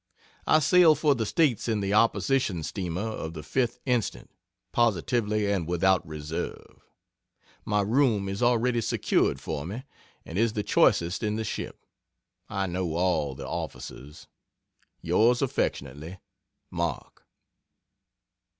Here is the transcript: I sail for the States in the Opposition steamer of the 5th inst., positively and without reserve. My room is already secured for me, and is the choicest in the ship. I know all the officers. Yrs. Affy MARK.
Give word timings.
I 0.47 0.57
sail 0.57 0.95
for 0.95 1.13
the 1.13 1.27
States 1.27 1.67
in 1.69 1.79
the 1.79 1.93
Opposition 1.93 2.63
steamer 2.63 3.03
of 3.07 3.35
the 3.35 3.41
5th 3.41 3.77
inst., 3.85 4.15
positively 4.71 5.45
and 5.51 5.67
without 5.67 6.03
reserve. 6.07 6.81
My 7.65 7.81
room 7.81 8.27
is 8.27 8.41
already 8.41 8.81
secured 8.81 9.39
for 9.39 9.63
me, 9.63 9.83
and 10.25 10.39
is 10.39 10.53
the 10.53 10.63
choicest 10.63 11.21
in 11.21 11.35
the 11.35 11.43
ship. 11.43 11.85
I 12.49 12.65
know 12.65 12.95
all 12.95 13.35
the 13.35 13.47
officers. 13.47 14.25
Yrs. 15.05 15.43
Affy 15.43 16.17
MARK. 16.71 17.23